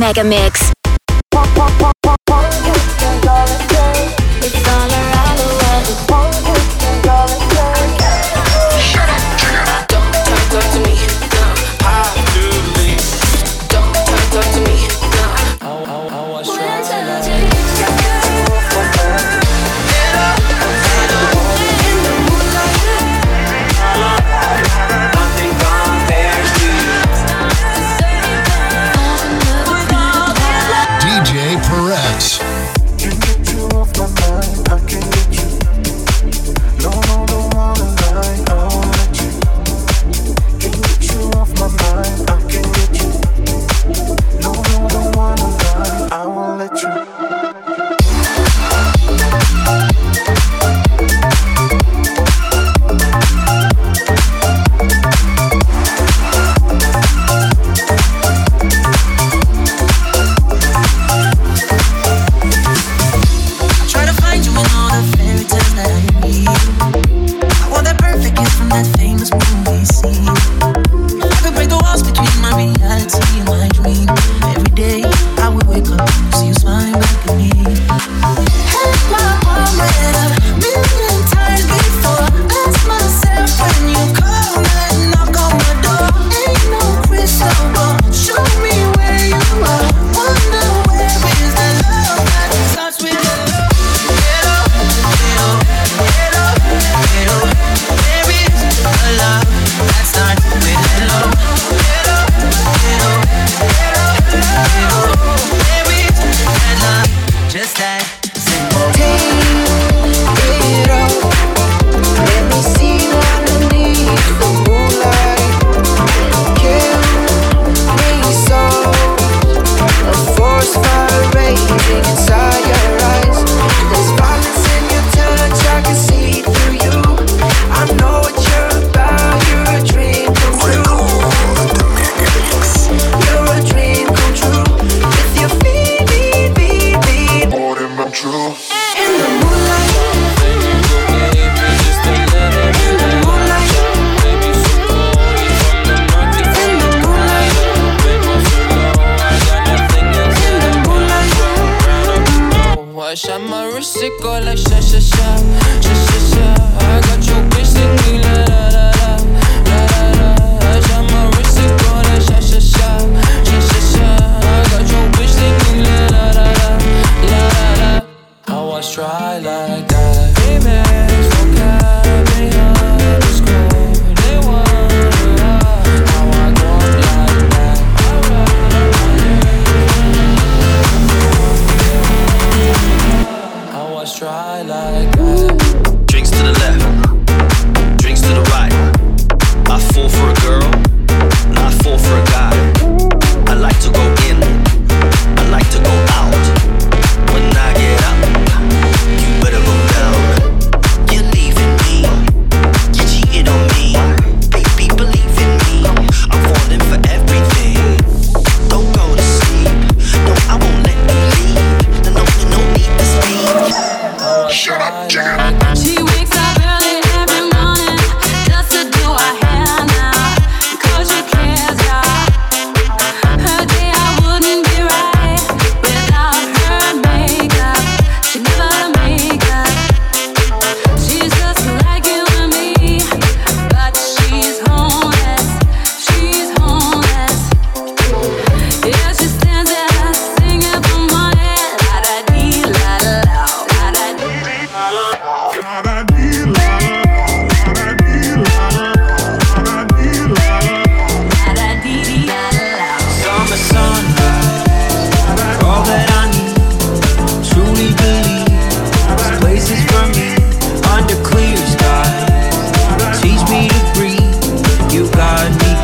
[0.00, 0.81] Record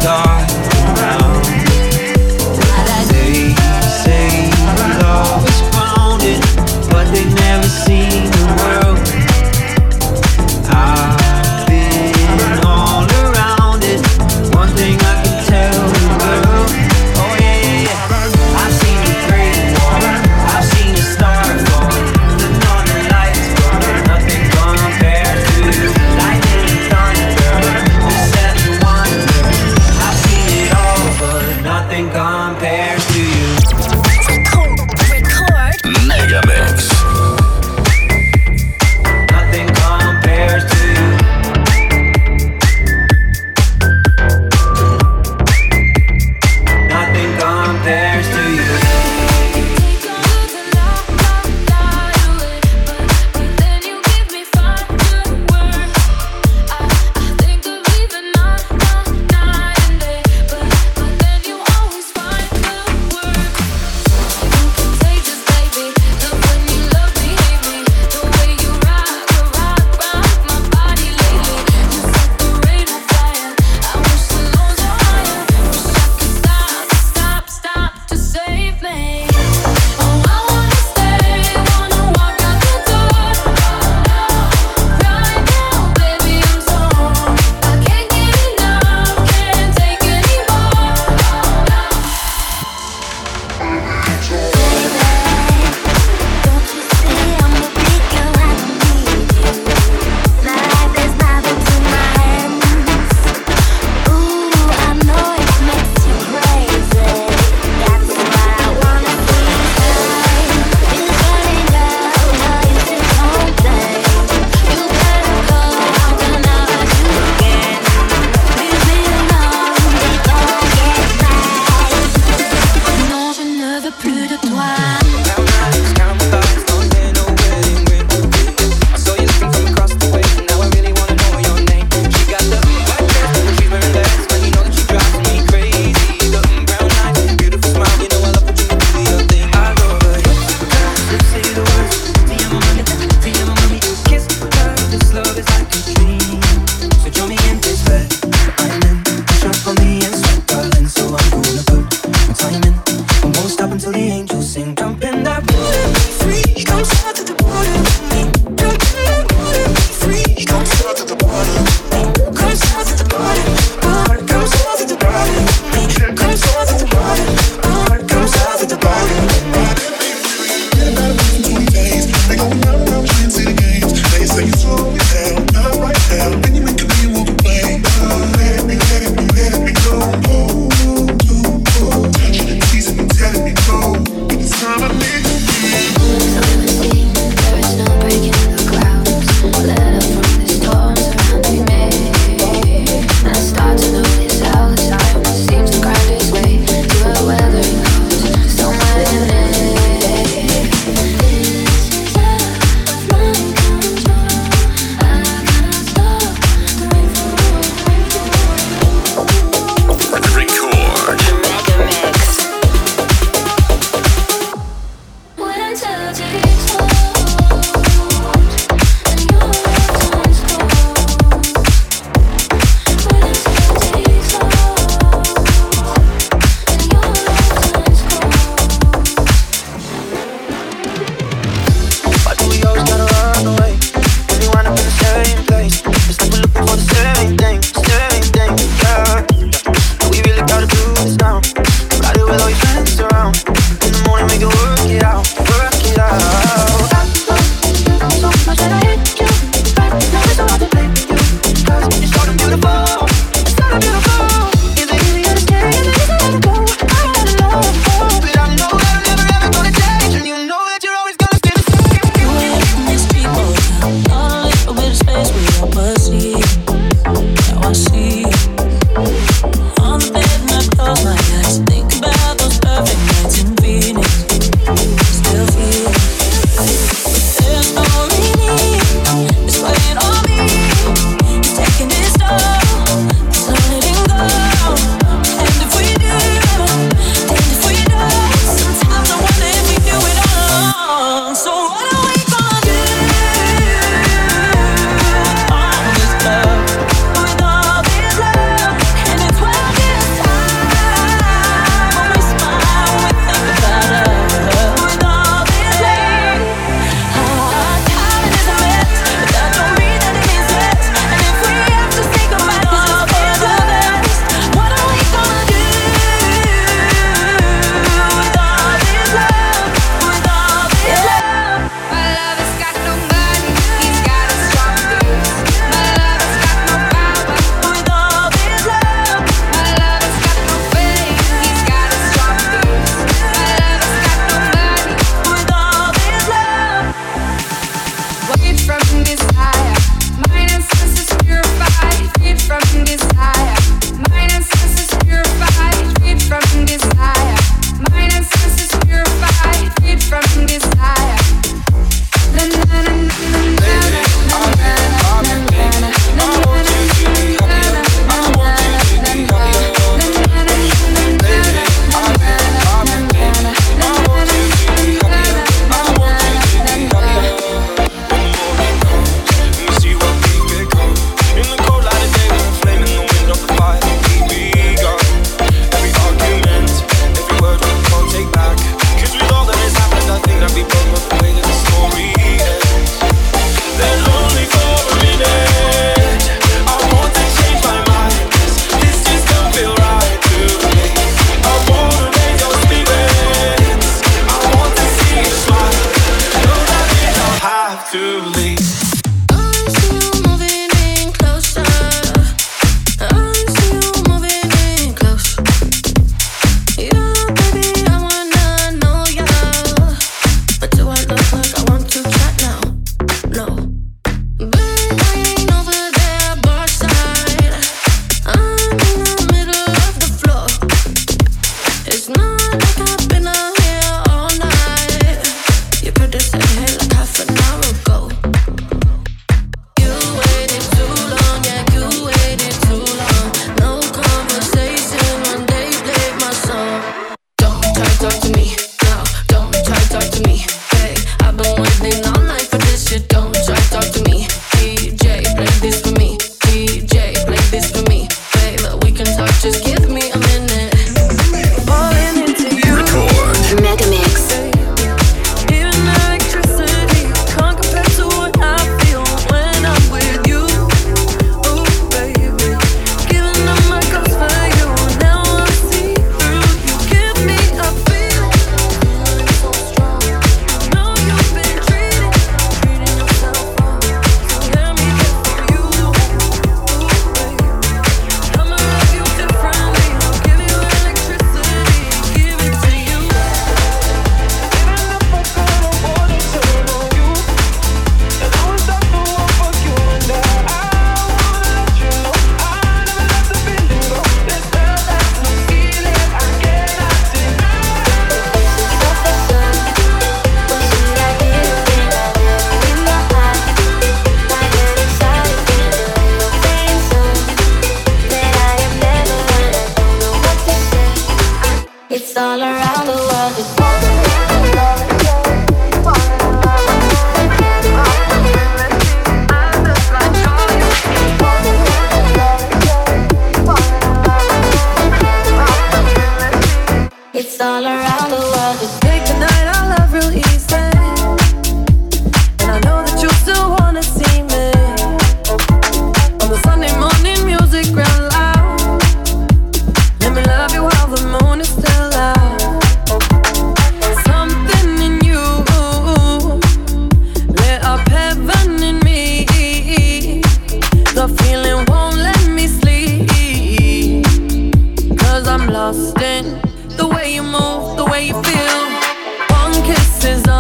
[0.01, 0.38] got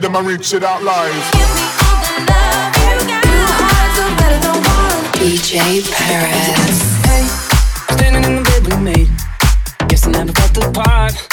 [0.00, 1.12] made them and reach it out live.
[5.14, 6.96] DJ Paris.
[7.04, 7.26] Hey,
[7.94, 9.08] standing in the bed we made.
[9.88, 11.29] Guess I never got the part.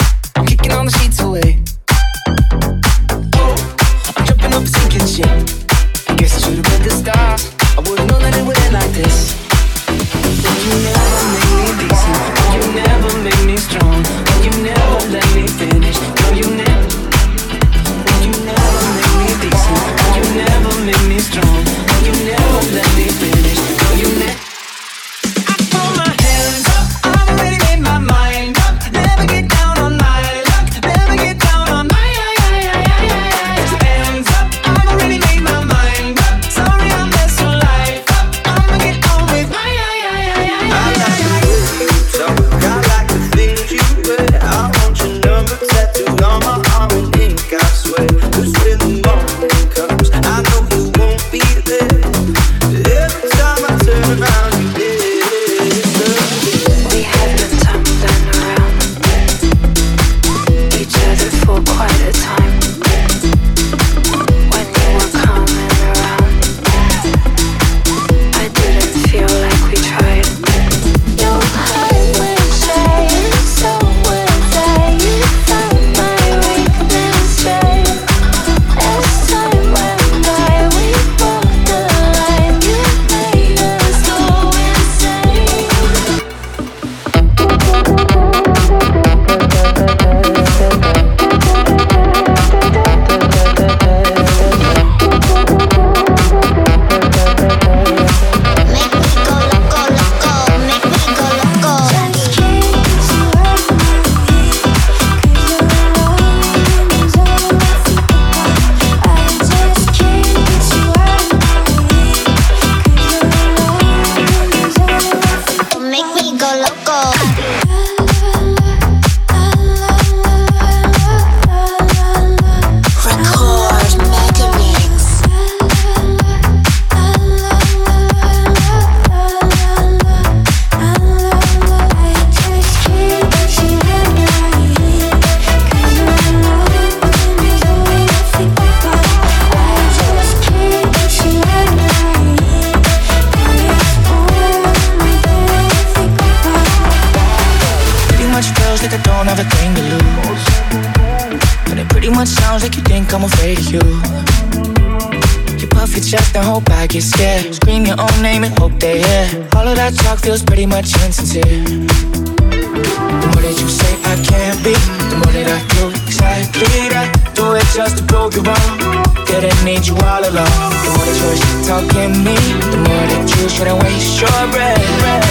[156.88, 157.54] I get scared.
[157.54, 159.28] Scream your own name and hope they hear.
[159.58, 161.44] All of that talk feels pretty much insincere.
[161.44, 164.72] The more that you say I can't be,
[165.12, 167.12] the more that I do exactly that.
[167.36, 168.80] Do it just to prove you wrong.
[169.28, 170.72] Didn't need you all along.
[170.80, 172.40] The more that you're talking me,
[172.72, 174.80] the more that you shouldn't waste your breath.
[175.04, 175.28] breath.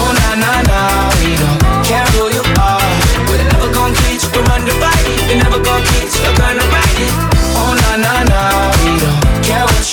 [0.00, 0.80] Oh na na na,
[1.20, 1.59] we don't.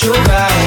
[0.00, 0.57] sugar